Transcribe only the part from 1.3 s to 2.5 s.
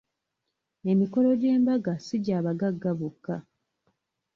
gy'embaga si gya